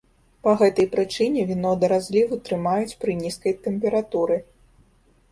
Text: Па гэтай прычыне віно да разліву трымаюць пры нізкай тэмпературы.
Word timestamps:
Па 0.45 0.51
гэтай 0.59 0.85
прычыне 0.93 1.43
віно 1.49 1.73
да 1.83 1.89
разліву 1.93 2.39
трымаюць 2.47 2.97
пры 3.03 3.11
нізкай 3.19 3.53
тэмпературы. 3.67 4.39